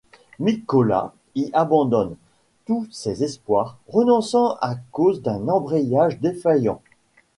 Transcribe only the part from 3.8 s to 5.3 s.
renonçant à cause